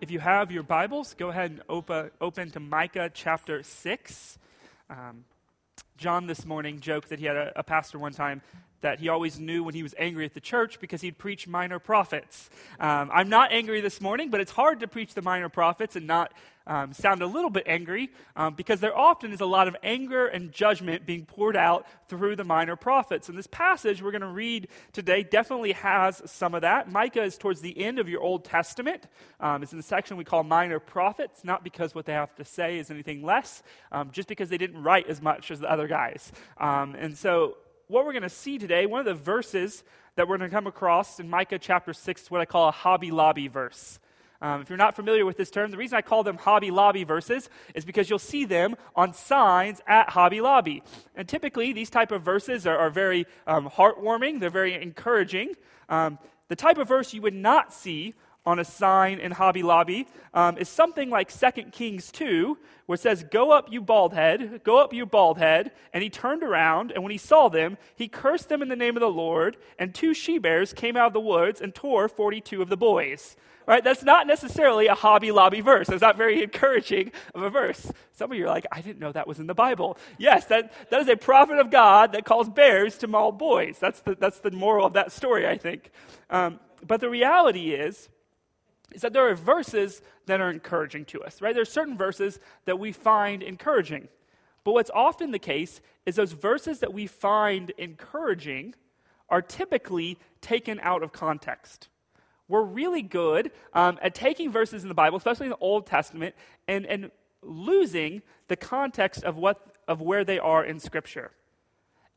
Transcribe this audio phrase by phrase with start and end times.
[0.00, 4.38] If you have your Bibles, go ahead and open, open to Micah chapter 6.
[4.88, 5.24] Um,
[5.96, 8.40] John this morning joked that he had a, a pastor one time
[8.80, 11.78] that he always knew when he was angry at the church because he'd preach minor
[11.78, 12.50] prophets.
[12.78, 16.06] Um, I'm not angry this morning, but it's hard to preach the minor prophets and
[16.06, 16.32] not
[16.68, 20.26] um, sound a little bit angry um, because there often is a lot of anger
[20.26, 23.28] and judgment being poured out through the minor prophets.
[23.28, 26.92] And this passage we're going to read today definitely has some of that.
[26.92, 29.06] Micah is towards the end of your Old Testament.
[29.40, 32.44] Um, it's in the section we call minor prophets, not because what they have to
[32.44, 35.88] say is anything less, um, just because they didn't write as much as the other
[35.88, 36.30] guys.
[36.58, 37.56] Um, and so
[37.88, 39.82] what we're going to see today, one of the verses
[40.14, 42.70] that we're going to come across in Micah chapter 6 is what I call a
[42.70, 43.98] Hobby Lobby verse.
[44.42, 47.04] Um, if you're not familiar with this term, the reason I call them Hobby Lobby
[47.04, 50.82] verses is because you'll see them on signs at Hobby Lobby.
[51.16, 55.54] And typically, these type of verses are, are very um, heartwarming, they're very encouraging.
[55.88, 58.14] Um, the type of verse you would not see
[58.48, 62.56] on a sign in Hobby Lobby um, is something like 2 Kings 2,
[62.86, 65.70] where it says, Go up, you bald head, go up, you bald head.
[65.92, 68.96] And he turned around, and when he saw them, he cursed them in the name
[68.96, 72.62] of the Lord, and two she bears came out of the woods and tore 42
[72.62, 73.36] of the boys.
[73.66, 73.84] Right?
[73.84, 75.90] That's not necessarily a Hobby Lobby verse.
[75.90, 77.92] It's not very encouraging of a verse.
[78.12, 79.98] Some of you are like, I didn't know that was in the Bible.
[80.16, 83.76] Yes, that, that is a prophet of God that calls bears to maul boys.
[83.78, 85.90] That's the, that's the moral of that story, I think.
[86.30, 88.08] Um, but the reality is,
[88.92, 91.54] is that there are verses that are encouraging to us, right?
[91.54, 94.08] There are certain verses that we find encouraging.
[94.64, 98.74] But what's often the case is those verses that we find encouraging
[99.28, 101.88] are typically taken out of context.
[102.48, 106.34] We're really good um, at taking verses in the Bible, especially in the Old Testament,
[106.66, 107.10] and, and
[107.42, 111.30] losing the context of, what, of where they are in Scripture.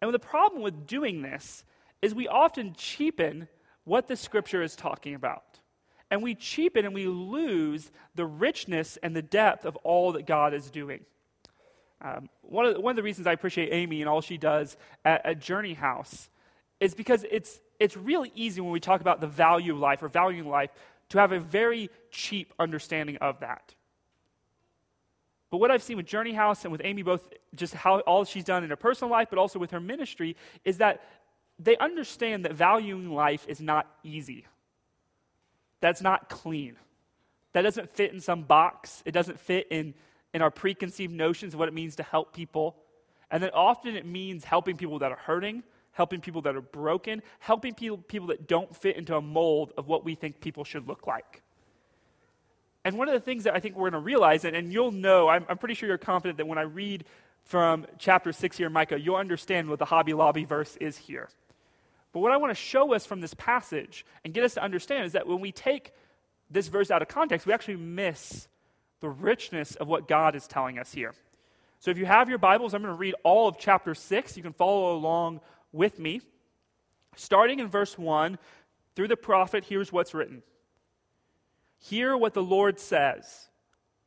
[0.02, 1.66] And the problem with doing this
[2.02, 3.49] is we often cheapen
[3.83, 5.50] what the Scripture is talking about
[6.12, 10.54] and we cheapen and we lose the richness and the depth of all that God
[10.54, 11.06] is doing.
[12.02, 14.76] Um, one, of the, one of the reasons I appreciate Amy and all she does
[15.05, 16.30] at, at Journey House
[16.82, 20.10] is because it's, it's really easy when we talk about the value of life or
[20.10, 20.71] valuing life
[21.10, 23.73] to have a very cheap understanding of that.
[25.50, 28.45] But what I've seen with Journey House and with Amy, both just how all she's
[28.45, 30.36] done in her personal life, but also with her ministry,
[30.66, 31.04] is that
[31.60, 34.45] they understand that valuing life is not easy
[35.81, 36.77] that's not clean.
[37.53, 39.03] That doesn't fit in some box.
[39.05, 39.93] It doesn't fit in,
[40.33, 42.77] in our preconceived notions of what it means to help people.
[43.30, 47.21] And then often it means helping people that are hurting, helping people that are broken,
[47.39, 50.87] helping people, people that don't fit into a mold of what we think people should
[50.87, 51.41] look like.
[52.83, 54.91] And one of the things that I think we're going to realize, and, and you'll
[54.91, 57.05] know, I'm, I'm pretty sure you're confident that when I read
[57.43, 61.30] from chapter 6 here Micah, you'll understand what the Hobby Lobby verse is here.
[62.14, 65.05] But what I want to show us from this passage and get us to understand
[65.05, 65.94] is that when we take
[66.49, 68.48] this verse out of context, we actually miss
[68.99, 71.14] the richness of what God is telling us here.
[71.80, 74.38] So if you have your Bibles, I'm going to read all of chapter 6.
[74.38, 75.39] You can follow along
[75.71, 76.21] with me.
[77.16, 78.38] Starting in verse 1,
[78.95, 80.44] through the prophet, here's what's written
[81.80, 83.50] Hear what the Lord says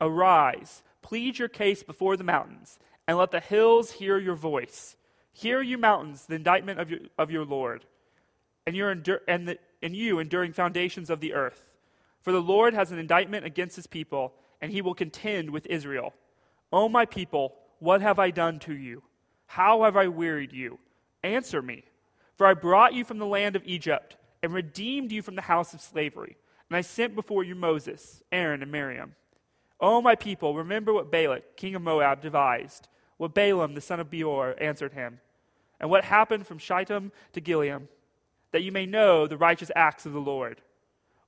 [0.00, 2.78] Arise, plead your case before the mountains,
[3.08, 4.96] and let the hills hear your voice.
[5.32, 7.84] Hear, you mountains, the indictment of your, of your Lord
[8.66, 11.70] and, endur- and, the, and you enduring foundations of the earth.
[12.22, 16.14] For the Lord has an indictment against his people, and he will contend with Israel.
[16.72, 19.02] O my people, what have I done to you?
[19.46, 20.78] How have I wearied you?
[21.22, 21.84] Answer me.
[22.36, 25.74] For I brought you from the land of Egypt, and redeemed you from the house
[25.74, 26.36] of slavery.
[26.68, 29.14] And I sent before you Moses, Aaron, and Miriam.
[29.80, 34.10] O my people, remember what Balak, king of Moab, devised, what Balaam, the son of
[34.10, 35.20] Beor, answered him,
[35.78, 37.86] and what happened from Shittim to Gilead
[38.54, 40.60] that you may know the righteous acts of the Lord.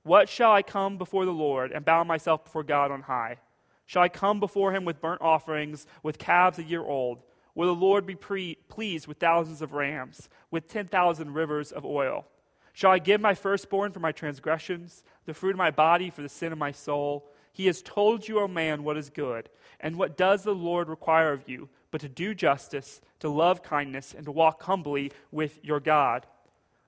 [0.03, 3.39] What shall I come before the Lord and bow myself before God on high?
[3.85, 7.21] Shall I come before him with burnt offerings, with calves a year old?
[7.53, 12.25] Will the Lord be pre- pleased with thousands of rams, with 10,000 rivers of oil?
[12.71, 16.29] Shall I give my firstborn for my transgressions, the fruit of my body for the
[16.29, 17.29] sin of my soul?
[17.51, 19.49] He has told you, O man, what is good.
[19.81, 24.13] And what does the Lord require of you but to do justice, to love kindness,
[24.15, 26.25] and to walk humbly with your God?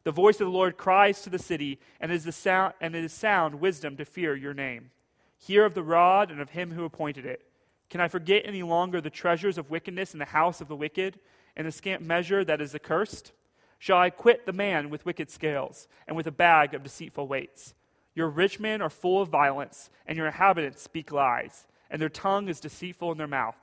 [0.03, 2.95] The voice of the Lord cries to the city, and it is, the sound, and
[2.95, 4.91] it is sound wisdom to fear your name.
[5.37, 7.45] Hear of the rod and of him who appointed it.
[7.89, 11.19] Can I forget any longer the treasures of wickedness in the house of the wicked,
[11.55, 13.33] and the scant measure that is accursed?
[13.77, 17.73] Shall I quit the man with wicked scales, and with a bag of deceitful weights?
[18.13, 22.47] Your rich men are full of violence, and your inhabitants speak lies, and their tongue
[22.47, 23.55] is deceitful in their mouth.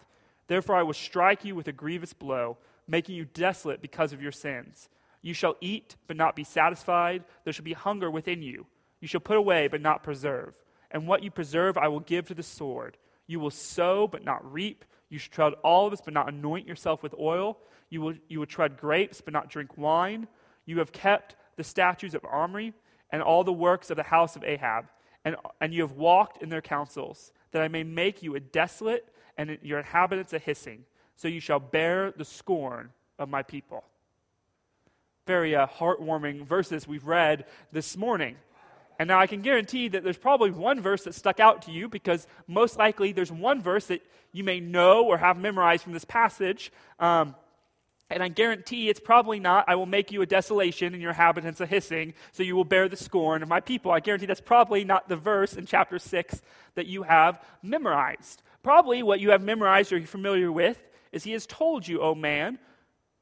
[0.48, 2.56] Therefore I will strike you with a grievous blow,
[2.88, 4.88] making you desolate because of your sins.
[5.26, 7.24] You shall eat, but not be satisfied.
[7.42, 8.64] There shall be hunger within you.
[9.00, 10.54] You shall put away, but not preserve.
[10.92, 12.96] and what you preserve I will give to the sword.
[13.26, 14.84] You will sow, but not reap.
[15.08, 17.58] You shall tread olives, but not anoint yourself with oil.
[17.90, 20.28] You will, you will tread grapes, but not drink wine.
[20.64, 22.72] You have kept the statues of Omri
[23.10, 24.84] and all the works of the house of Ahab,
[25.24, 29.12] and, and you have walked in their counsels, that I may make you a desolate
[29.36, 30.84] and your inhabitants a hissing.
[31.16, 33.82] So you shall bear the scorn of my people.
[35.26, 38.36] Very uh, heartwarming verses we've read this morning.
[38.98, 41.88] And now I can guarantee that there's probably one verse that stuck out to you
[41.88, 44.02] because most likely there's one verse that
[44.32, 46.72] you may know or have memorized from this passage.
[46.98, 47.34] Um,
[48.08, 51.60] and I guarantee it's probably not, I will make you a desolation and your inhabitants
[51.60, 53.90] a hissing, so you will bear the scorn of my people.
[53.90, 56.40] I guarantee that's probably not the verse in chapter 6
[56.76, 58.42] that you have memorized.
[58.62, 60.80] Probably what you have memorized or you're familiar with
[61.10, 62.60] is He has told you, O man,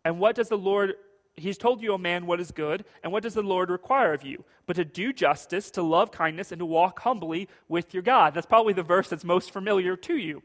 [0.04, 0.94] and what does the Lord
[1.36, 4.22] He's told you, O man, what is good, and what does the Lord require of
[4.22, 4.44] you?
[4.66, 8.34] But to do justice, to love kindness, and to walk humbly with your God.
[8.34, 10.42] That's probably the verse that's most familiar to you.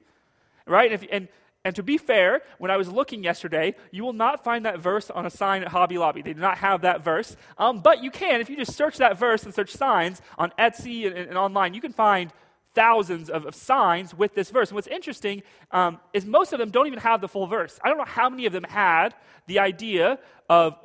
[0.65, 0.91] Right?
[0.91, 1.27] And, if, and,
[1.63, 5.11] and to be fair, when I was looking yesterday, you will not find that verse
[5.11, 6.23] on a sign at Hobby Lobby.
[6.23, 7.35] They do not have that verse.
[7.59, 11.05] Um, but you can, if you just search that verse and search signs on Etsy
[11.05, 12.33] and, and online, you can find
[12.79, 14.69] thousands of, of, signs with this verse.
[14.69, 17.77] And what's interesting um, is most of them don't even have the full verse.
[17.83, 19.15] I don't know how many of them had
[19.47, 20.17] the idea
[20.47, 20.77] of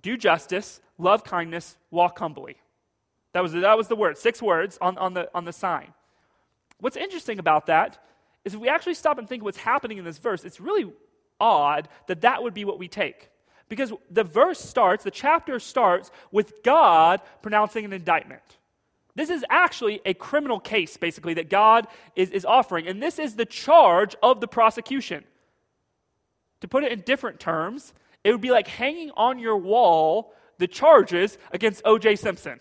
[0.00, 2.56] do justice, love kindness, walk humbly.
[3.32, 5.92] That was, that was the word, six words on, on, the, on the sign.
[6.78, 7.98] What's interesting about that
[8.44, 10.92] is if we actually stop and think what's happening in this verse, it's really
[11.40, 13.28] odd that that would be what we take.
[13.68, 18.58] Because the verse starts, the chapter starts with God pronouncing an indictment.
[19.14, 22.86] This is actually a criminal case, basically, that God is, is offering.
[22.86, 25.24] And this is the charge of the prosecution.
[26.60, 27.92] To put it in different terms,
[28.22, 32.16] it would be like hanging on your wall the charges against O.J.
[32.16, 32.60] Simpson.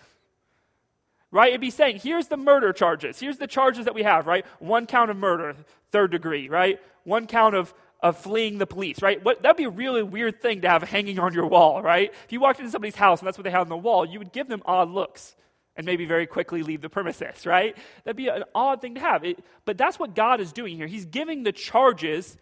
[1.32, 1.50] Right?
[1.50, 3.20] It'd be saying, here's the murder charges.
[3.20, 4.46] Here's the charges that we have, right?
[4.58, 5.56] One count of murder,
[5.92, 6.80] third degree, right?
[7.04, 7.72] One count of,
[8.02, 9.24] of fleeing the police, right?
[9.24, 12.12] What, that'd be a really weird thing to have hanging on your wall, right?
[12.26, 14.18] If you walked into somebody's house and that's what they had on the wall, you
[14.18, 15.36] would give them odd looks
[15.76, 17.76] and maybe very quickly leave the premises, right?
[18.04, 19.24] That'd be an odd thing to have.
[19.24, 20.88] It, but that's what God is doing here.
[20.88, 22.38] He's giving the charges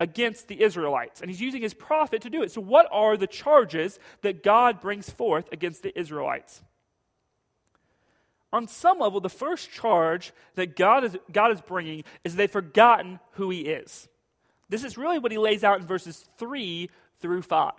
[0.00, 2.52] against the Israelites, and he's using his prophet to do it.
[2.52, 6.62] So, what are the charges that God brings forth against the Israelites?
[8.52, 13.18] On some level, the first charge that God is, God is bringing is they've forgotten
[13.32, 14.08] who he is.
[14.68, 16.88] This is really what he lays out in verses 3
[17.20, 17.72] through 5.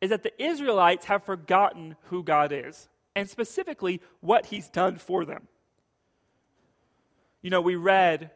[0.00, 5.24] Is that the Israelites have forgotten who God is and specifically what he's done for
[5.24, 5.48] them.
[7.42, 8.30] You know, we read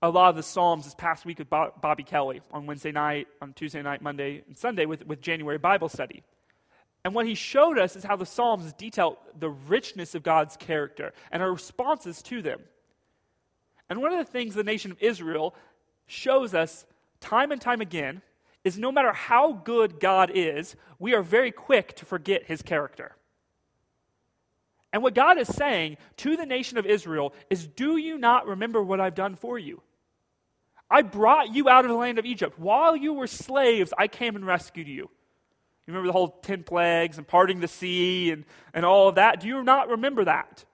[0.00, 3.52] a lot of the Psalms this past week with Bobby Kelly on Wednesday night, on
[3.52, 6.22] Tuesday night, Monday, and Sunday with, with January Bible study.
[7.04, 11.12] And what he showed us is how the Psalms detail the richness of God's character
[11.32, 12.60] and our responses to them.
[13.90, 15.56] And one of the things the nation of Israel
[16.06, 16.86] shows us
[17.20, 18.22] time and time again
[18.62, 23.16] is no matter how good God is, we are very quick to forget his character.
[24.92, 28.82] And what God is saying to the nation of Israel is Do you not remember
[28.82, 29.82] what I've done for you?
[30.90, 32.58] I brought you out of the land of Egypt.
[32.58, 35.08] While you were slaves, I came and rescued you.
[35.86, 38.44] You remember the whole 10 plagues and parting the sea and,
[38.74, 39.40] and all of that?
[39.40, 40.64] Do you not remember that?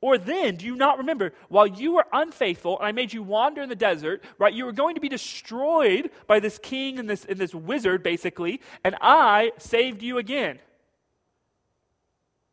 [0.00, 3.62] Or then, do you not remember, while you were unfaithful and I made you wander
[3.62, 7.24] in the desert, right, you were going to be destroyed by this king and this,
[7.24, 10.60] and this wizard, basically, and I saved you again.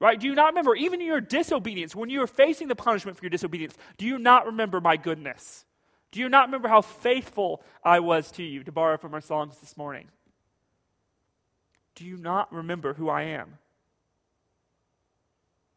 [0.04, 0.20] Right?
[0.20, 3.24] Do you not remember, even in your disobedience, when you were facing the punishment for
[3.24, 5.64] your disobedience, do you not remember my goodness?
[6.12, 9.60] Do you not remember how faithful I was to you, to borrow from our songs
[9.60, 10.10] this morning?
[11.96, 13.60] Do you not remember who I am?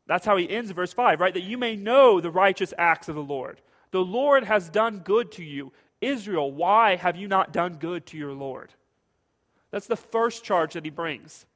[0.09, 1.33] That's how he ends verse 5, right?
[1.33, 3.61] That you may know the righteous acts of the Lord.
[3.93, 5.73] The Lord has done good to you.
[6.01, 8.75] Israel, why have you not done good to your Lord?
[9.71, 11.47] That's the first charge that he brings.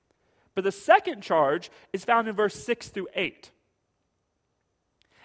[0.55, 3.51] But the second charge is found in verse 6 through 8.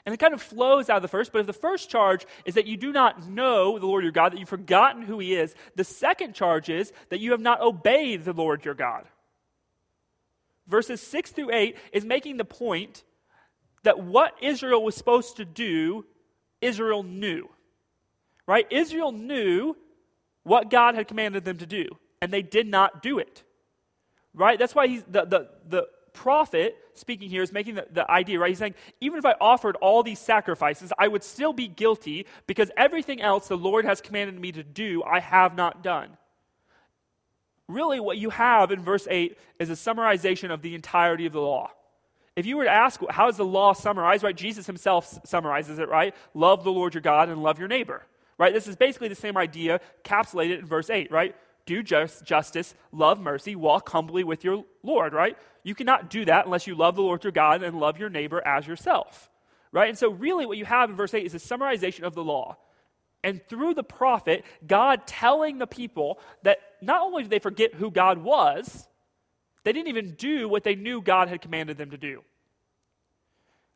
[0.06, 2.54] And it kind of flows out of the first, but if the first charge is
[2.56, 5.56] that you do not know the Lord your God, that you've forgotten who he is,
[5.76, 9.06] the second charge is that you have not obeyed the Lord your God.
[10.68, 13.04] Verses 6 through 8 is making the point
[13.82, 16.06] that what Israel was supposed to do,
[16.62, 17.50] Israel knew.
[18.48, 18.68] Right?
[18.70, 19.76] Israel knew
[20.44, 21.88] what God had commanded them to do,
[22.22, 23.44] and they did not do it.
[24.36, 24.60] Right?
[24.60, 28.50] That's why he's, the, the, the prophet speaking here is making the, the idea, right?
[28.50, 32.72] He's saying, even if I offered all these sacrifices, I would still be guilty because
[32.78, 36.18] everything else the Lord has commanded me to do, I have not done.
[37.68, 41.42] Really, what you have in verse 8 is a summarization of the entirety of the
[41.42, 41.72] law.
[42.36, 44.36] If you were to ask, how is the law summarized, right?
[44.36, 46.14] Jesus himself summarizes it, right?
[46.34, 48.04] Love the Lord your God and love your neighbor,
[48.38, 48.54] right?
[48.54, 51.36] This is basically the same idea capsulated in verse 8, right?
[51.66, 55.38] Do just, justice, love mercy, walk humbly with your Lord, right?
[55.64, 58.46] You cannot do that unless you love the Lord your God and love your neighbor
[58.46, 59.30] as yourself,
[59.72, 59.90] right?
[59.90, 62.58] And so, really, what you have in verse 8 is a summarization of the law.
[63.24, 67.90] And through the prophet, God telling the people that not only did they forget who
[67.90, 68.88] God was,
[69.64, 72.22] they didn't even do what they knew God had commanded them to do.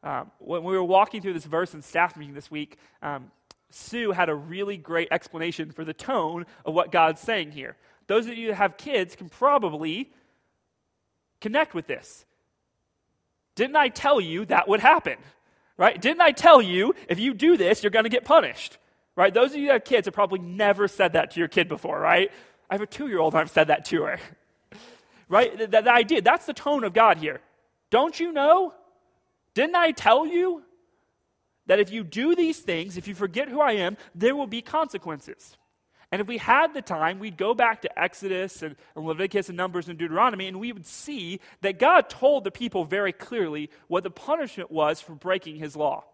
[0.03, 3.31] Um, when we were walking through this verse in staff meeting this week, um,
[3.69, 7.77] Sue had a really great explanation for the tone of what God's saying here.
[8.07, 10.11] Those of you that have kids can probably
[11.41, 12.25] connect with this.
[13.55, 15.17] Didn't I tell you that would happen?
[15.77, 16.01] Right?
[16.01, 18.77] Didn't I tell you if you do this, you're going to get punished?
[19.15, 19.33] Right?
[19.33, 21.99] Those of you that have kids have probably never said that to your kid before,
[21.99, 22.31] right?
[22.69, 24.19] I have a two year old and I've said that to her.
[25.29, 25.57] right?
[25.57, 27.41] The, the idea, that's the tone of God here.
[27.89, 28.73] Don't you know?
[29.53, 30.63] Didn't I tell you
[31.69, 34.59] that if you do these things, if you forget who I am, there will be
[34.59, 35.55] consequences?
[36.11, 39.57] And if we had the time, we'd go back to Exodus and, and, Leviticus and
[39.57, 44.01] Numbers and Deuteronomy, and we would see that God told the people very clearly what
[44.01, 46.05] the punishment was for breaking his law.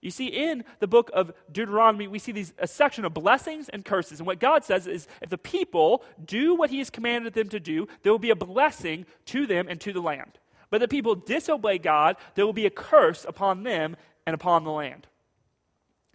[0.00, 3.84] You see, in the book of Deuteronomy, we see these, a section of blessings and
[3.84, 4.18] curses.
[4.18, 7.60] And what God says is if the people do what He has commanded them to
[7.60, 10.38] do, there will be a blessing to them and to the land.
[10.68, 14.64] But if the people disobey God, there will be a curse upon them and upon
[14.64, 15.06] the land.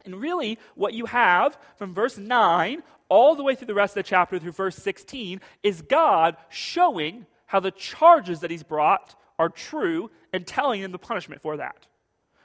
[0.06, 4.04] And really, what you have from verse 9 all the way through the rest of
[4.04, 9.50] the chapter through verse 16 is God showing how the charges that He's brought are
[9.50, 11.88] true and telling them the punishment for that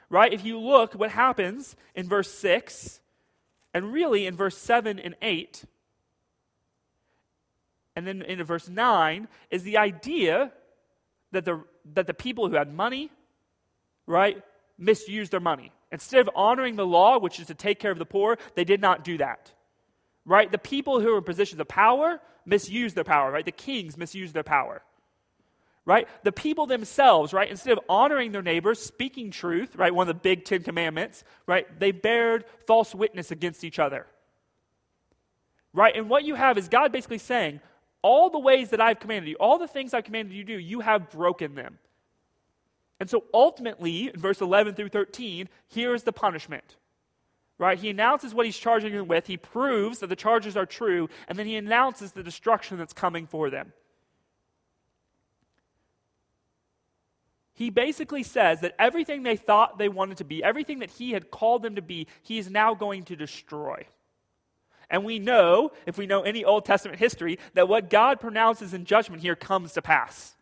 [0.09, 0.33] right?
[0.33, 2.99] If you look, what happens in verse 6
[3.73, 5.65] and really in verse 7 and 8,
[7.95, 10.51] and then in verse 9, is the idea
[11.31, 13.09] that the, that the people who had money,
[14.05, 14.41] right,
[14.77, 15.71] misused their money.
[15.91, 18.81] Instead of honoring the law, which is to take care of the poor, they did
[18.81, 19.51] not do that.
[20.25, 20.51] Right?
[20.51, 23.45] The people who were in positions of power misused their power, right?
[23.45, 24.81] The kings misused their power
[25.85, 26.07] right?
[26.23, 27.49] The people themselves, right?
[27.49, 29.93] Instead of honoring their neighbors, speaking truth, right?
[29.93, 31.67] One of the big Ten Commandments, right?
[31.79, 34.07] They bared false witness against each other.
[35.73, 35.95] Right?
[35.95, 37.59] And what you have is God basically saying,
[38.01, 40.59] all the ways that I've commanded you, all the things I've commanded you to do,
[40.59, 41.77] you have broken them.
[42.99, 46.77] And so ultimately, in verse 11 through 13, here is the punishment.
[47.57, 47.77] Right?
[47.77, 51.39] He announces what he's charging them with, he proves that the charges are true, and
[51.39, 53.73] then he announces the destruction that's coming for them.
[57.55, 61.31] he basically says that everything they thought they wanted to be, everything that he had
[61.31, 63.87] called them to be, he is now going to destroy.
[64.89, 68.85] And we know, if we know any Old Testament history, that what God pronounces in
[68.85, 70.34] judgment here comes to pass.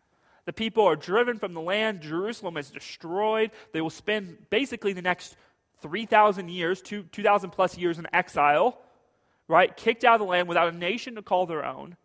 [0.46, 3.50] The people are driven from the land, Jerusalem is destroyed.
[3.72, 5.36] They will spend basically the next
[5.80, 8.78] 3,000 years, 2,000 plus years in exile,
[9.48, 9.74] right?
[9.76, 11.96] Kicked out of the land without a nation to call their own,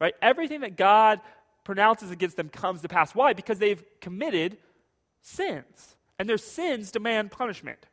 [0.00, 0.14] right?
[0.22, 1.20] Everything that God
[1.64, 3.14] pronounces against them comes to pass.
[3.14, 3.32] Why?
[3.32, 4.58] Because they've committed
[5.22, 7.86] sins, and their sins demand punishment.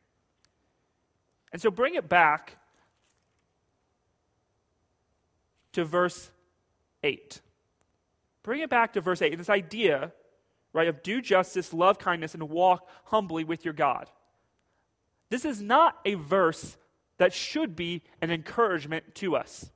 [1.53, 2.57] And so bring it back
[5.73, 6.29] to verse
[7.03, 7.41] 8.
[8.43, 9.37] Bring it back to verse 8.
[9.37, 10.11] This idea,
[10.73, 14.09] right, of do justice, love kindness, and walk humbly with your God.
[15.29, 16.77] This is not a verse
[17.17, 19.69] that should be an encouragement to us.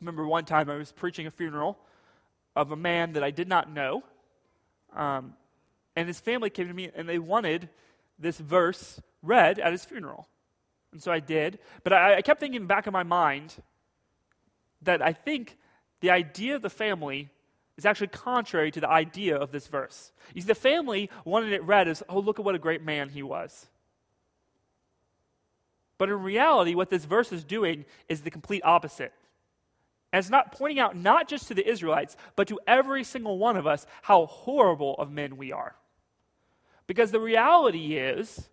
[0.00, 1.78] remember one time I was preaching a funeral
[2.54, 4.04] of a man that I did not know.
[4.94, 5.34] Um,
[5.96, 7.68] and his family came to me and they wanted
[8.18, 10.28] this verse read at his funeral.
[10.92, 11.58] And so I did.
[11.82, 13.56] But I, I kept thinking back in my mind
[14.82, 15.58] that I think
[16.02, 17.30] the idea of the family
[17.78, 20.12] is actually contrary to the idea of this verse.
[20.34, 23.08] You see, the family wanted it read as, oh, look at what a great man
[23.08, 23.66] he was.
[25.96, 29.12] But in reality, what this verse is doing is the complete opposite.
[30.12, 33.56] And it's not pointing out not just to the Israelites, but to every single one
[33.56, 35.76] of us how horrible of men we are.
[36.86, 38.48] Because the reality is,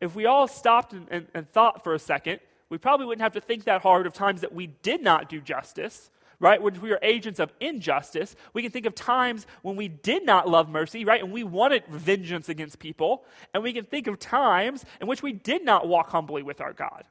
[0.00, 3.32] if we all stopped and, and, and, thought for a second, we probably wouldn't have
[3.32, 6.62] to think that hard of times that we did not do justice, right?
[6.62, 8.36] When we are agents of injustice.
[8.52, 11.22] We can think of times when we did not love mercy, right?
[11.22, 13.24] And we wanted vengeance against people.
[13.52, 16.72] And we can think of times in which we did not walk humbly with our
[16.72, 17.04] God,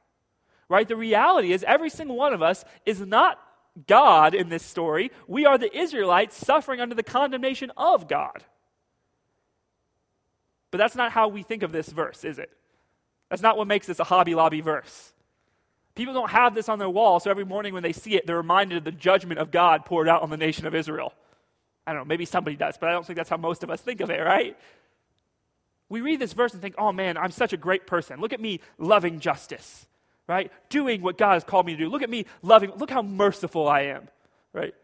[0.68, 0.88] right?
[0.88, 3.38] The reality is, every single one of us is not
[3.86, 5.10] God in this story.
[5.26, 8.44] We are the Israelites suffering under the condemnation of God.
[10.70, 12.50] But that's not how we think of this verse, is it?
[13.30, 15.12] That's not what makes this a Hobby Lobby verse.
[15.98, 18.36] People don't have this on their wall, so every morning when they see it, they're
[18.36, 21.12] reminded of the judgment of God poured out on the nation of Israel.
[21.84, 23.80] I don't know, maybe somebody does, but I don't think that's how most of us
[23.80, 24.56] think of it, right?
[25.88, 28.20] We read this verse and think, oh man, I'm such a great person.
[28.20, 29.88] Look at me loving justice,
[30.28, 30.52] right?
[30.68, 31.88] Doing what God has called me to do.
[31.88, 34.06] Look at me loving, look how merciful I am,
[34.52, 34.76] right?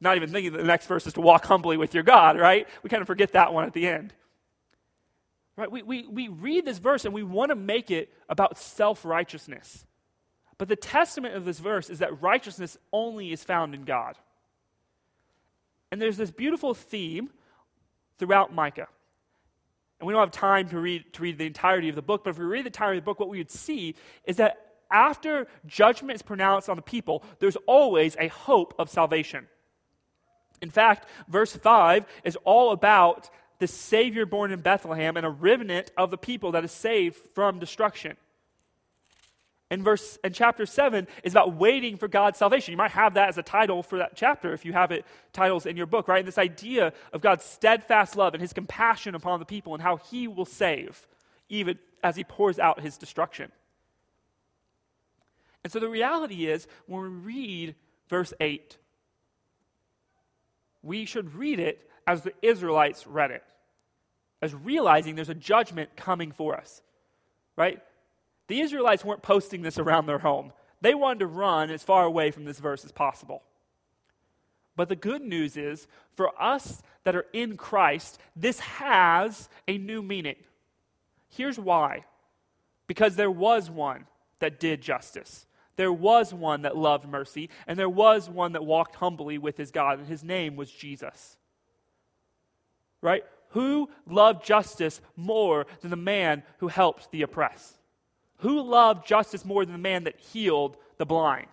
[0.00, 2.66] Not even thinking that the next verse is to walk humbly with your God, right?
[2.82, 4.12] We kind of forget that one at the end.
[5.56, 5.70] Right?
[5.70, 9.86] We, we, we read this verse and we want to make it about self righteousness.
[10.58, 14.16] But the testament of this verse is that righteousness only is found in God.
[15.90, 17.30] And there's this beautiful theme
[18.18, 18.88] throughout Micah.
[20.00, 22.30] And we don't have time to read, to read the entirety of the book, but
[22.30, 23.94] if we read the entirety of the book, what we would see
[24.24, 24.58] is that
[24.90, 29.46] after judgment is pronounced on the people, there's always a hope of salvation.
[30.62, 35.90] In fact, verse 5 is all about the Savior born in Bethlehem and a remnant
[35.96, 38.16] of the people that is saved from destruction.
[39.70, 42.70] And verse and chapter 7 is about waiting for God's salvation.
[42.70, 45.66] You might have that as a title for that chapter if you have it titles
[45.66, 46.20] in your book, right?
[46.20, 49.96] And this idea of God's steadfast love and his compassion upon the people and how
[49.96, 51.06] he will save
[51.48, 53.50] even as he pours out his destruction.
[55.64, 57.74] And so the reality is when we read
[58.08, 58.76] verse 8,
[60.82, 63.42] we should read it as the Israelites read it,
[64.40, 66.82] as realizing there's a judgment coming for us,
[67.56, 67.82] right?
[68.48, 70.52] The Israelites weren't posting this around their home.
[70.80, 73.42] They wanted to run as far away from this verse as possible.
[74.76, 80.02] But the good news is, for us that are in Christ, this has a new
[80.02, 80.36] meaning.
[81.28, 82.04] Here's why
[82.86, 84.06] because there was one
[84.38, 88.96] that did justice, there was one that loved mercy, and there was one that walked
[88.96, 91.36] humbly with his God, and his name was Jesus.
[93.02, 93.24] Right?
[93.50, 97.76] Who loved justice more than the man who helped the oppressed?
[98.38, 101.48] Who loved justice more than the man that healed the blind,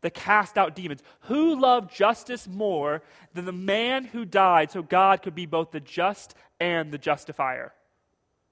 [0.00, 1.02] that cast out demons?
[1.22, 3.02] Who loved justice more
[3.34, 7.72] than the man who died so God could be both the just and the justifier?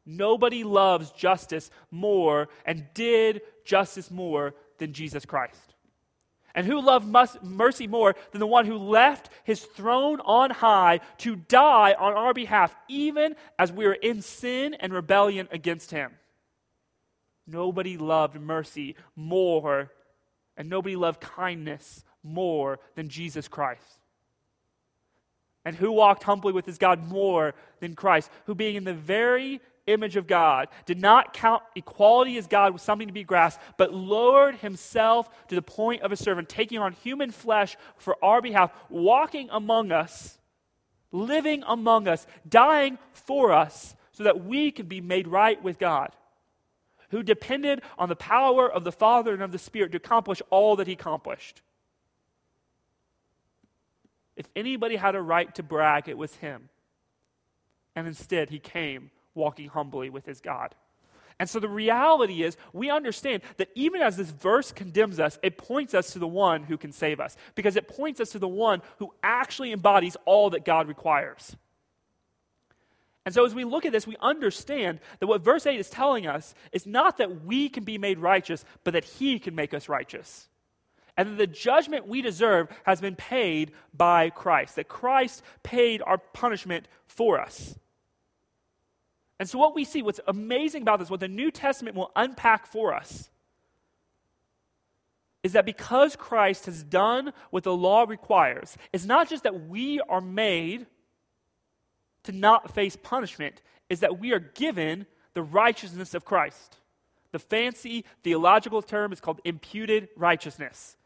[0.05, 5.75] Nobody loves justice more and did justice more than Jesus Christ.
[6.55, 7.07] And who loved
[7.42, 12.35] mercy more than the one who left his throne on high to die on our
[12.35, 16.12] behalf, even as we were in sin and rebellion against him?
[17.46, 19.90] Nobody loved mercy more,
[20.57, 23.98] and nobody loved kindness more than Jesus Christ.
[25.64, 29.61] And who walked humbly with his God more than Christ, who, being in the very
[29.87, 33.92] image of God, did not count equality as God was something to be grasped, but
[33.92, 38.72] lowered himself to the point of a servant, taking on human flesh for our behalf,
[38.88, 40.38] walking among us,
[41.11, 46.12] living among us, dying for us, so that we could be made right with God
[47.12, 50.77] who depended on the power of the Father and of the Spirit to accomplish all
[50.77, 51.62] that he accomplished.
[54.35, 56.68] If anybody had a right to brag, it was him.
[57.94, 60.75] And instead, he came walking humbly with his God.
[61.38, 65.59] And so the reality is, we understand that even as this verse condemns us, it
[65.59, 68.48] points us to the one who can save us, because it points us to the
[68.48, 71.57] one who actually embodies all that God requires.
[73.24, 76.26] And so, as we look at this, we understand that what verse 8 is telling
[76.26, 79.88] us is not that we can be made righteous, but that He can make us
[79.88, 80.48] righteous.
[81.16, 86.18] And that the judgment we deserve has been paid by Christ, that Christ paid our
[86.18, 87.78] punishment for us.
[89.38, 92.66] And so, what we see, what's amazing about this, what the New Testament will unpack
[92.66, 93.30] for us,
[95.42, 100.00] is that because Christ has done what the law requires, it's not just that we
[100.08, 100.87] are made
[102.24, 106.76] to not face punishment is that we are given the righteousness of Christ.
[107.32, 110.96] The fancy theological term is called imputed righteousness,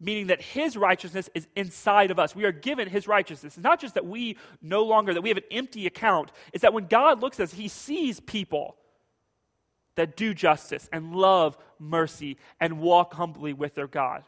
[0.00, 2.34] meaning that his righteousness is inside of us.
[2.34, 3.56] We are given his righteousness.
[3.56, 6.72] It's not just that we no longer, that we have an empty account, it's that
[6.72, 8.76] when God looks at us, he sees people
[9.96, 14.22] that do justice and love mercy and walk humbly with their God.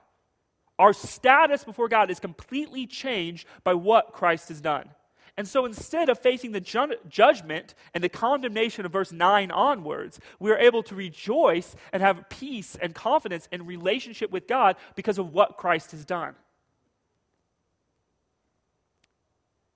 [0.79, 4.88] Our status before God is completely changed by what Christ has done.
[5.38, 10.18] And so instead of facing the ju- judgment and the condemnation of verse 9 onwards,
[10.40, 15.16] we are able to rejoice and have peace and confidence in relationship with God because
[15.16, 16.35] of what Christ has done.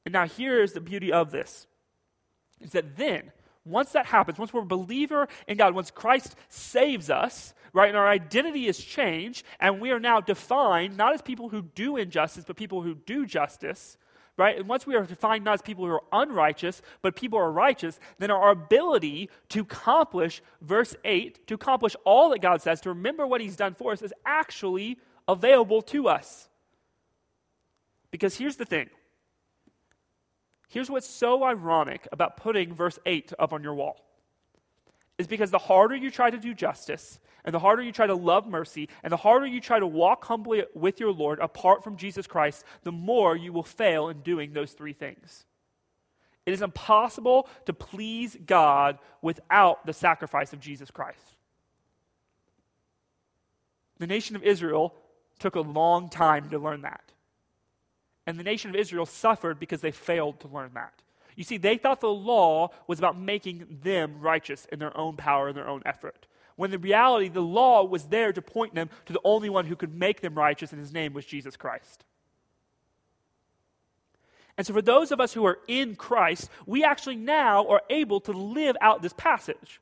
[0.05, 1.69] And now here's the beauty of this
[2.61, 3.31] is that then,
[3.65, 7.97] once that happens, once we're a believer in God, once Christ saves us, right, and
[7.97, 12.43] our identity is changed, and we are now defined not as people who do injustice,
[12.45, 13.97] but people who do justice,
[14.37, 14.59] right?
[14.59, 17.53] And once we are defined not as people who are unrighteous, but people who are
[17.53, 22.91] righteous, then our ability to accomplish verse 8, to accomplish all that God says, to
[22.91, 26.49] remember what He's done for us, is actually available to us.
[28.11, 28.91] Because here's the thing.
[30.69, 34.05] Here's what's so ironic about putting verse 8 up on your wall.
[35.19, 38.15] Is because the harder you try to do justice, and the harder you try to
[38.15, 41.97] love mercy, and the harder you try to walk humbly with your Lord apart from
[41.97, 45.45] Jesus Christ, the more you will fail in doing those three things.
[46.47, 51.19] It is impossible to please God without the sacrifice of Jesus Christ.
[53.99, 54.95] The nation of Israel
[55.39, 57.13] took a long time to learn that.
[58.27, 60.93] And the nation of Israel suffered because they failed to learn that.
[61.37, 65.49] You see, they thought the law was about making them righteous in their own power
[65.49, 66.27] and their own effort.
[66.63, 69.75] When in reality, the law was there to point them to the only one who
[69.75, 72.05] could make them righteous, and his name was Jesus Christ.
[74.57, 78.21] And so, for those of us who are in Christ, we actually now are able
[78.21, 79.81] to live out this passage.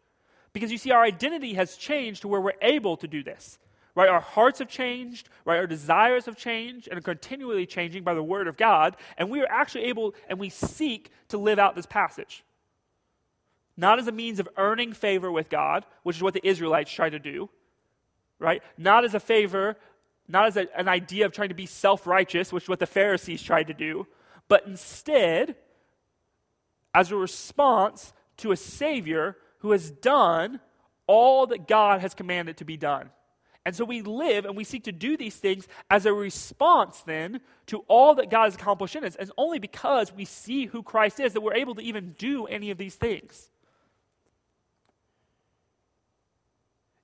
[0.54, 3.58] Because you see, our identity has changed to where we're able to do this.
[3.94, 4.08] Right?
[4.08, 5.58] Our hearts have changed, right?
[5.58, 9.42] Our desires have changed and are continually changing by the word of God, and we
[9.42, 12.42] are actually able and we seek to live out this passage.
[13.80, 17.08] Not as a means of earning favor with God, which is what the Israelites try
[17.08, 17.48] to do,
[18.38, 18.62] right?
[18.76, 19.74] Not as a favor,
[20.28, 22.86] not as a, an idea of trying to be self righteous, which is what the
[22.86, 24.06] Pharisees tried to do,
[24.48, 25.56] but instead
[26.94, 30.60] as a response to a Savior who has done
[31.06, 33.08] all that God has commanded to be done.
[33.64, 37.40] And so we live and we seek to do these things as a response then
[37.68, 39.14] to all that God has accomplished in us.
[39.14, 42.44] And it's only because we see who Christ is that we're able to even do
[42.44, 43.48] any of these things.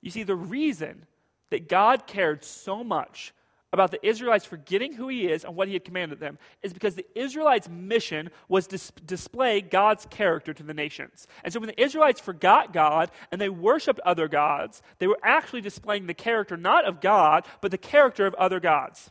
[0.03, 1.07] You see, the reason
[1.51, 3.33] that God cared so much
[3.73, 6.95] about the Israelites forgetting who he is and what he had commanded them is because
[6.95, 11.27] the Israelites' mission was to display God's character to the nations.
[11.45, 15.61] And so when the Israelites forgot God and they worshiped other gods, they were actually
[15.61, 19.11] displaying the character not of God, but the character of other gods.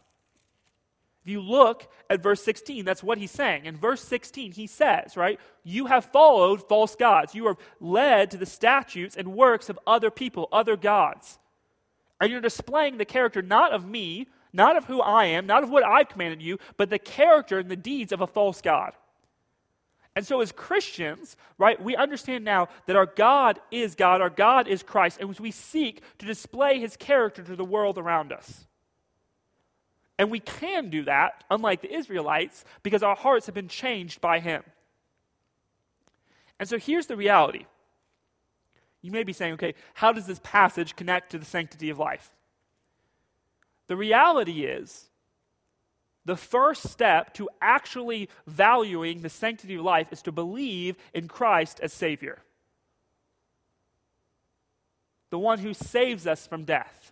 [1.26, 3.66] If you look at verse 16, that's what he's saying.
[3.66, 7.34] In verse 16, he says, right, you have followed false gods.
[7.34, 11.40] You are led to the statutes and works of other people, other gods.
[12.22, 15.72] And you're displaying the character not of me, not of who I am, not of
[15.72, 18.94] what I've commanded you, but the character and the deeds of a false God.
[20.16, 24.68] And so, as Christians, right, we understand now that our God is God, our God
[24.68, 28.68] is Christ, and we seek to display his character to the world around us.
[30.18, 34.40] And we can do that, unlike the Israelites, because our hearts have been changed by
[34.40, 34.64] him.
[36.60, 37.66] And so, here's the reality.
[39.02, 42.34] You may be saying, okay, how does this passage connect to the sanctity of life?
[43.88, 45.10] The reality is,
[46.26, 51.80] the first step to actually valuing the sanctity of life is to believe in Christ
[51.84, 52.40] as Savior.
[55.30, 57.05] The one who saves us from death.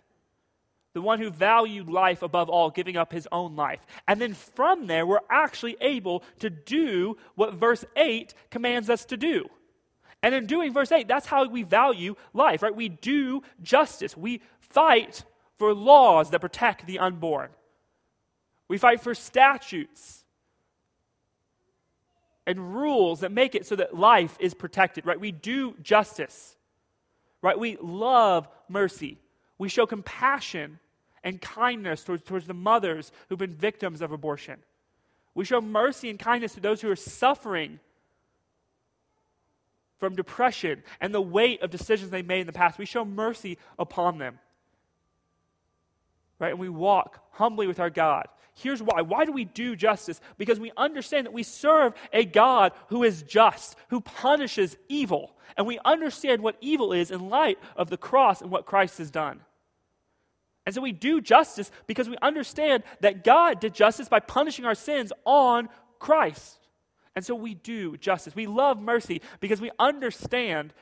[0.94, 3.84] The one who valued life above all, giving up his own life.
[4.08, 9.16] And then from there, we're actually able to do what verse 8 commands us to
[9.16, 9.48] do.
[10.22, 12.74] And in doing verse 8, that's how we value life, right?
[12.74, 14.16] We do justice.
[14.16, 15.24] We fight
[15.58, 17.50] for laws that protect the unborn.
[18.68, 20.24] We fight for statutes
[22.46, 25.18] and rules that make it so that life is protected, right?
[25.18, 26.56] We do justice,
[27.42, 27.58] right?
[27.58, 29.18] We love mercy.
[29.58, 30.78] We show compassion
[31.24, 34.60] and kindness towards, towards the mothers who've been victims of abortion.
[35.34, 37.80] We show mercy and kindness to those who are suffering
[39.98, 42.78] from depression and the weight of decisions they made in the past.
[42.78, 44.38] We show mercy upon them
[46.38, 46.50] right?
[46.50, 48.26] And we walk humbly with our God.
[48.54, 49.02] Here's why.
[49.02, 50.20] Why do we do justice?
[50.38, 55.32] Because we understand that we serve a God who is just, who punishes evil.
[55.56, 59.10] And we understand what evil is in light of the cross and what Christ has
[59.10, 59.40] done.
[60.66, 64.74] And so we do justice because we understand that God did justice by punishing our
[64.74, 66.58] sins on Christ.
[67.14, 68.34] And so we do justice.
[68.34, 70.72] We love mercy because we understand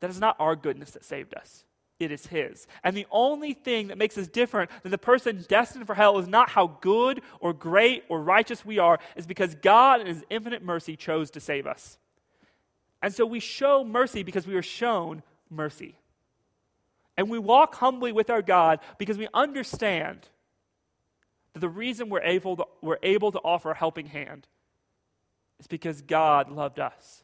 [0.00, 1.64] that it's not our goodness that saved us
[2.00, 2.66] it is His.
[2.82, 6.28] And the only thing that makes us different than the person destined for hell is
[6.28, 10.62] not how good or great or righteous we are, is because God in His infinite
[10.62, 11.98] mercy chose to save us.
[13.02, 15.96] And so we show mercy because we are shown mercy.
[17.16, 20.28] And we walk humbly with our God because we understand
[21.52, 24.46] that the reason we're able to, we're able to offer a helping hand
[25.60, 27.22] is because God loved us.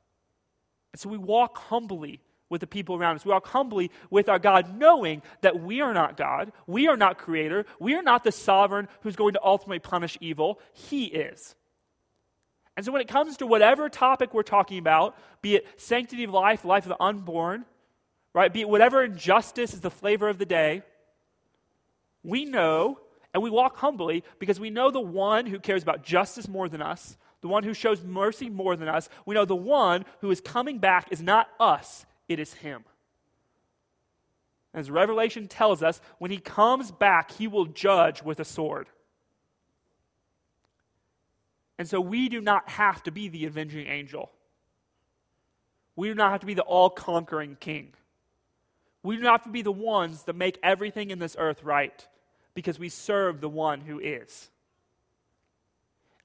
[0.93, 3.25] And so we walk humbly with the people around us.
[3.25, 7.19] We walk humbly with our God, knowing that we are not God, we are not
[7.19, 10.61] creator, we are not the sovereign who's going to ultimately punish evil.
[10.73, 11.55] He is.
[12.77, 16.31] And so when it comes to whatever topic we're talking about, be it sanctity of
[16.31, 17.65] life, life of the unborn,
[18.33, 20.83] right, be it whatever injustice is the flavor of the day,
[22.23, 22.99] we know
[23.33, 26.83] And we walk humbly because we know the one who cares about justice more than
[26.83, 29.09] us, the one who shows mercy more than us.
[29.25, 32.85] We know the one who is coming back is not us, it is him.
[34.73, 38.87] As Revelation tells us, when he comes back, he will judge with a sword.
[41.77, 44.31] And so we do not have to be the avenging angel.
[45.97, 47.95] We do not have to be the all conquering king.
[49.03, 52.07] We do not have to be the ones that make everything in this earth right
[52.55, 54.51] because we serve the one who is.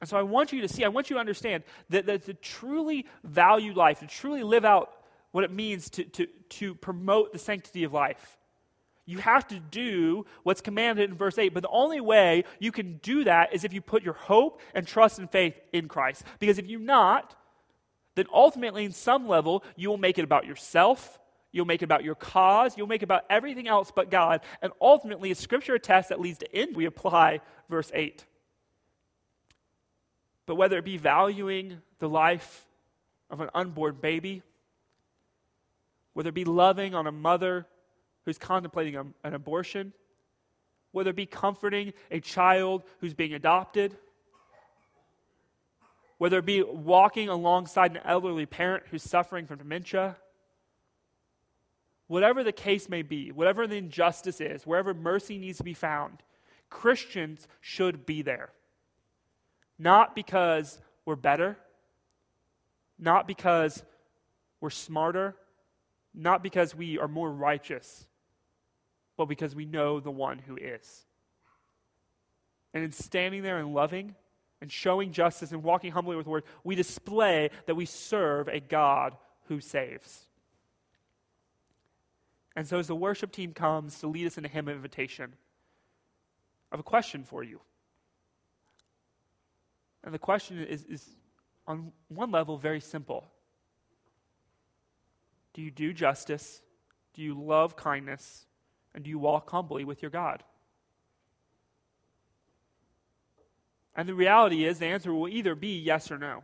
[0.02, 2.34] And so I want you to see, I want you to understand that, that to
[2.34, 4.92] truly value life, to truly live out
[5.32, 8.38] what it means to, to, to promote the sanctity of life,
[9.06, 11.54] you have to do what's commanded in verse 8.
[11.54, 14.88] But the only way you can do that is if you put your hope and
[14.88, 16.24] trust and faith in Christ.
[16.40, 17.36] Because if you not,
[18.16, 21.20] then ultimately, in some level, you will make it about yourself
[21.56, 22.78] You'll make about your cause.
[22.78, 24.41] You'll make about everything else but God.
[24.62, 27.39] And ultimately, a scripture test that leads to end, we apply
[27.70, 28.26] verse 8.
[30.48, 32.68] But whether it be valuing the life
[33.30, 34.44] of an unborn baby,
[36.12, 37.65] whether it be loving on a mother
[38.26, 39.94] who's contemplating a, an abortion,
[40.91, 43.96] whether it be comforting a child who's being adopted,
[46.18, 50.18] whether it be walking alongside an elderly parent who's suffering from dementia,
[52.08, 56.22] Whatever the case may be, whatever the injustice is, wherever mercy needs to be found,
[56.70, 58.50] Christians should be there.
[59.80, 61.58] Not because we're better,
[63.00, 63.84] not because
[64.62, 65.36] we're smarter,
[66.13, 68.06] not because we are more righteous,
[69.18, 71.06] but because we know the one who is.
[72.74, 74.15] And in standing there and loving
[74.62, 78.60] and showing justice and walking humbly with the word, we display that we serve a
[78.60, 79.15] God
[79.48, 80.26] who saves.
[82.56, 85.34] And so, as the worship team comes to lead us in a hymn of invitation,
[86.72, 87.60] I have a question for you.
[90.04, 91.06] And the question is, is
[91.68, 93.28] on one level, very simple
[95.54, 96.62] Do you do justice?
[97.13, 98.46] Do you love kindness?
[98.94, 100.44] And do you walk humbly with your God?
[103.96, 106.44] And the reality is, the answer will either be yes or no.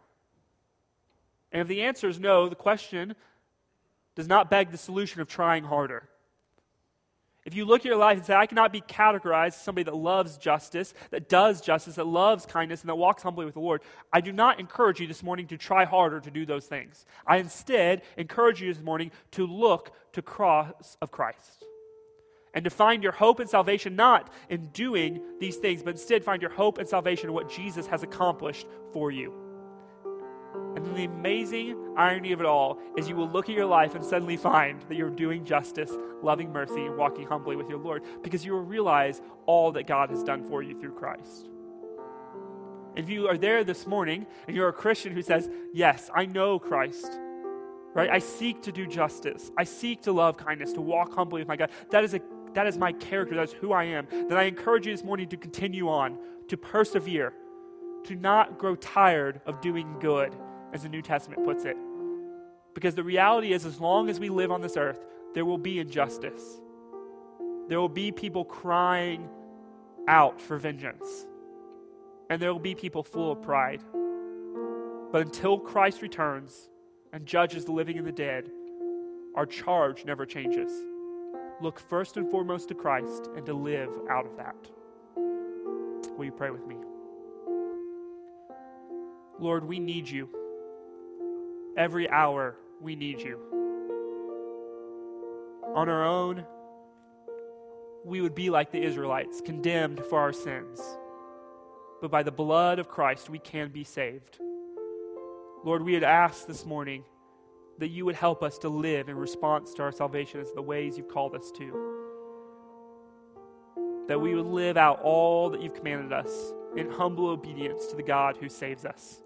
[1.52, 3.15] And if the answer is no, the question
[4.21, 6.07] does not beg the solution of trying harder.
[7.43, 9.95] If you look at your life and say, I cannot be categorized as somebody that
[9.95, 13.81] loves justice, that does justice, that loves kindness, and that walks humbly with the Lord,
[14.13, 17.03] I do not encourage you this morning to try harder to do those things.
[17.25, 21.65] I instead encourage you this morning to look to cross of Christ.
[22.53, 26.43] And to find your hope and salvation not in doing these things, but instead find
[26.43, 29.51] your hope and salvation in what Jesus has accomplished for you.
[30.75, 33.93] And then the amazing irony of it all is you will look at your life
[33.93, 38.03] and suddenly find that you're doing justice, loving mercy, and walking humbly with your Lord
[38.23, 41.49] because you will realize all that God has done for you through Christ.
[42.95, 46.57] If you are there this morning and you're a Christian who says, Yes, I know
[46.57, 47.19] Christ,
[47.93, 48.10] right?
[48.10, 51.57] I seek to do justice, I seek to love kindness, to walk humbly with my
[51.57, 51.71] God.
[51.89, 52.21] That is, a,
[52.53, 54.07] that is my character, that is who I am.
[54.10, 57.34] Then I encourage you this morning to continue on, to persevere,
[58.05, 60.34] to not grow tired of doing good
[60.73, 61.77] as the New Testament puts it.
[62.73, 65.79] Because the reality is, as long as we live on this earth, there will be
[65.79, 66.62] injustice.
[67.67, 69.29] There will be people crying
[70.07, 71.27] out for vengeance.
[72.29, 73.81] And there will be people full of pride.
[75.12, 76.69] But until Christ returns
[77.12, 78.49] and judges the living and the dead,
[79.36, 80.71] our charge never changes.
[81.62, 84.55] Look first and foremost to Christ and to live out of that.
[86.17, 86.75] Will you pray with me?
[89.39, 90.29] Lord, we need you.
[91.77, 93.39] Every hour, we need you.
[95.73, 96.45] On our own,
[98.03, 100.81] we would be like the Israelites, condemned for our sins.
[102.01, 104.39] But by the blood of Christ, we can be saved.
[105.63, 107.05] Lord, we had asked this morning
[107.77, 110.97] that you would help us to live in response to our salvation as the ways
[110.97, 111.95] you've called us to.
[114.10, 118.03] That we would live out all that you've commanded us in humble obedience to the
[118.03, 119.21] God who saves us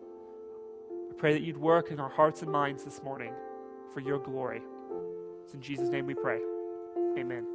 [1.17, 3.33] pray that you'd work in our hearts and minds this morning
[3.93, 4.61] for your glory.
[5.43, 6.39] It's in Jesus' name we pray.
[7.17, 7.54] Amen.